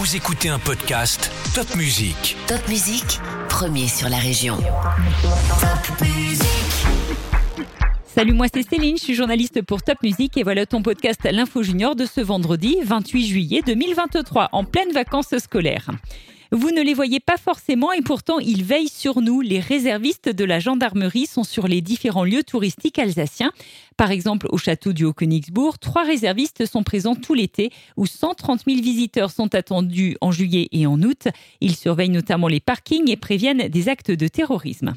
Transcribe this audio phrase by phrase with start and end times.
[0.00, 2.34] Vous écoutez un podcast Top Music.
[2.46, 4.56] Top Musique, premier sur la région.
[8.06, 11.62] Salut, moi c'est Céline, je suis journaliste pour Top Music et voilà ton podcast L'Info
[11.62, 15.90] Junior de ce vendredi 28 juillet 2023 en pleine vacances scolaires.
[16.52, 19.40] Vous ne les voyez pas forcément et pourtant ils veillent sur nous.
[19.40, 23.52] Les réservistes de la gendarmerie sont sur les différents lieux touristiques alsaciens.
[23.96, 28.80] Par exemple, au château du Haut-Königsbourg, trois réservistes sont présents tout l'été où 130 000
[28.80, 31.28] visiteurs sont attendus en juillet et en août.
[31.60, 34.94] Ils surveillent notamment les parkings et préviennent des actes de terrorisme.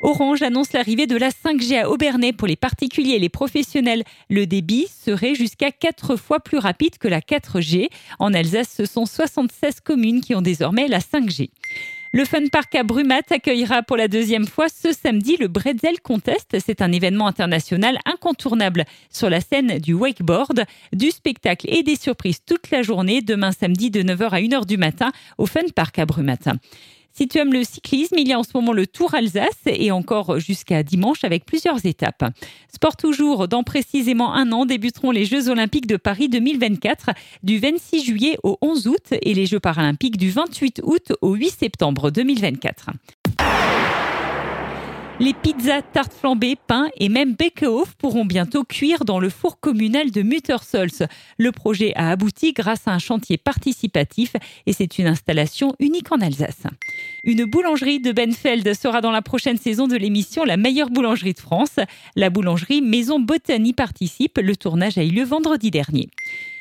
[0.00, 4.04] Orange annonce l'arrivée de la 5G à Aubernais pour les particuliers et les professionnels.
[4.30, 7.88] Le débit serait jusqu'à 4 fois plus rapide que la 4G.
[8.20, 11.50] En Alsace, ce sont 76 communes qui ont désormais la 5G.
[12.12, 16.56] Le Fun Park à Brumat accueillera pour la deuxième fois ce samedi le Bretzel Contest.
[16.64, 22.40] C'est un événement international incontournable sur la scène du wakeboard, du spectacle et des surprises
[22.46, 26.06] toute la journée, demain samedi de 9h à 1h du matin au Fun Park à
[26.06, 26.38] Brumat.
[27.18, 29.90] Si tu aimes le cyclisme, il y a en ce moment le Tour Alsace et
[29.90, 32.24] encore jusqu'à dimanche avec plusieurs étapes.
[32.72, 37.10] Sport toujours, dans précisément un an débuteront les Jeux Olympiques de Paris 2024
[37.42, 41.50] du 26 juillet au 11 août et les Jeux Paralympiques du 28 août au 8
[41.50, 42.90] septembre 2024.
[45.20, 50.12] Les pizzas, tartes flambées, pains et même Bekehof pourront bientôt cuire dans le four communal
[50.12, 51.08] de Muttersols.
[51.38, 56.20] Le projet a abouti grâce à un chantier participatif et c'est une installation unique en
[56.20, 56.68] Alsace.
[57.24, 61.40] Une boulangerie de Benfeld sera dans la prochaine saison de l'émission La meilleure boulangerie de
[61.40, 61.76] France.
[62.14, 64.38] La boulangerie Maison Botany participe.
[64.38, 66.08] Le tournage a eu lieu vendredi dernier.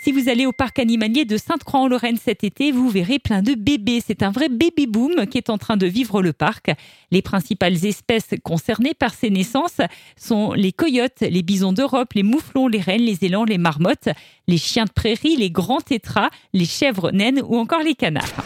[0.00, 4.00] Si vous allez au parc animalier de Sainte-Croix-en-Lorraine cet été, vous verrez plein de bébés.
[4.06, 6.70] C'est un vrai baby boom qui est en train de vivre le parc.
[7.10, 9.80] Les principales espèces concernées par ces naissances
[10.16, 14.08] sont les coyotes, les bisons d'Europe, les mouflons, les rennes, les élans, les marmottes,
[14.48, 18.44] les chiens de prairie, les grands tétras, les chèvres naines ou encore les canards.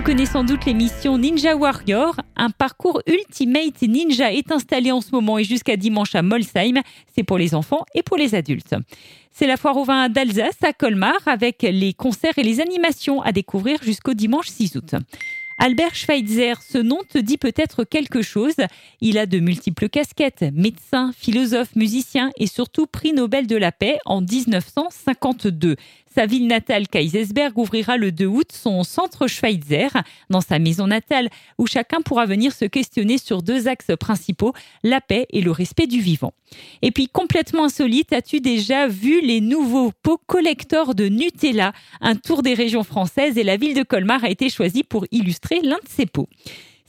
[0.00, 2.16] Tu connais sans doute l'émission Ninja Warrior.
[2.34, 6.80] Un parcours Ultimate Ninja est installé en ce moment et jusqu'à dimanche à Molsheim.
[7.14, 8.74] C'est pour les enfants et pour les adultes.
[9.30, 13.32] C'est la foire au vin d'Alsace à Colmar avec les concerts et les animations à
[13.32, 14.94] découvrir jusqu'au dimanche 6 août.
[15.58, 18.56] Albert Schweitzer, ce nom te dit peut-être quelque chose.
[19.02, 23.98] Il a de multiples casquettes, médecin, philosophe, musicien et surtout prix Nobel de la paix
[24.06, 25.76] en 1952.
[26.12, 29.88] Sa ville natale, Kaisersberg, ouvrira le 2 août son centre Schweitzer
[30.28, 35.00] dans sa maison natale, où chacun pourra venir se questionner sur deux axes principaux, la
[35.00, 36.32] paix et le respect du vivant.
[36.82, 41.72] Et puis, complètement insolite, as-tu déjà vu les nouveaux pots collecteurs de Nutella?
[42.00, 45.60] Un tour des régions françaises et la ville de Colmar a été choisie pour illustrer
[45.62, 46.28] l'un de ces pots.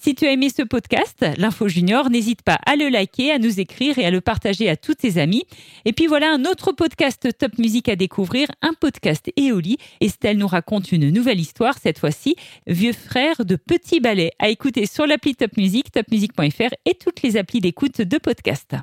[0.04, 3.60] Si tu as aimé ce podcast, l'Info Junior, n'hésite pas à le liker, à nous
[3.60, 5.44] écrire et à le partager à tous tes amis.
[5.86, 9.78] Et puis voilà un autre podcast Top Musique à découvrir, un podcast Éoli.
[10.00, 12.36] Estelle nous raconte une nouvelle histoire, cette fois-ci,
[12.66, 17.38] Vieux frère de Petit Ballet, à écouter sur l'appli Top Music, topmusic.fr et toutes les
[17.38, 18.74] applis d'écoute de podcast.